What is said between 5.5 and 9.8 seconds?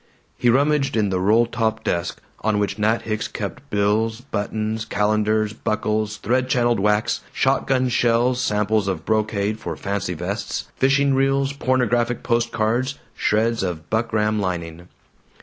buckles, thread channeled wax, shotgun shells, samples of brocade for